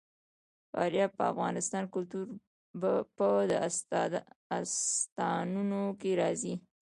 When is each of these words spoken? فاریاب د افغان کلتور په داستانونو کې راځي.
فاریاب 0.71 1.11
د 1.17 1.21
افغان 1.31 1.55
کلتور 1.95 2.25
په 3.17 3.27
داستانونو 4.51 5.81
کې 5.99 6.11
راځي. 6.21 6.55